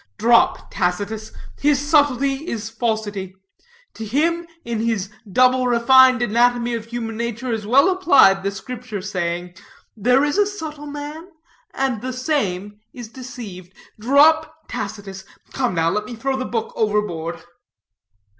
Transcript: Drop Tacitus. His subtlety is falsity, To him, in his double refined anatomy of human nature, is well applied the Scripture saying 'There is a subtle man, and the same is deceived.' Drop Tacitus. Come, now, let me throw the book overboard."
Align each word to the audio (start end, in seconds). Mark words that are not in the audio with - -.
Drop 0.17 0.71
Tacitus. 0.71 1.31
His 1.59 1.77
subtlety 1.77 2.47
is 2.47 2.71
falsity, 2.71 3.35
To 3.93 4.03
him, 4.03 4.47
in 4.65 4.79
his 4.81 5.11
double 5.31 5.67
refined 5.67 6.23
anatomy 6.23 6.73
of 6.73 6.85
human 6.85 7.15
nature, 7.17 7.51
is 7.53 7.67
well 7.67 7.87
applied 7.87 8.41
the 8.41 8.49
Scripture 8.49 9.03
saying 9.03 9.53
'There 9.95 10.23
is 10.23 10.39
a 10.39 10.47
subtle 10.47 10.87
man, 10.87 11.27
and 11.75 12.01
the 12.01 12.13
same 12.13 12.79
is 12.93 13.09
deceived.' 13.09 13.73
Drop 13.99 14.65
Tacitus. 14.67 15.23
Come, 15.53 15.75
now, 15.75 15.91
let 15.91 16.05
me 16.05 16.15
throw 16.15 16.35
the 16.35 16.45
book 16.45 16.73
overboard." 16.75 17.39